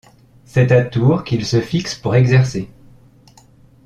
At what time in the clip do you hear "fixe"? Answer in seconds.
1.61-1.93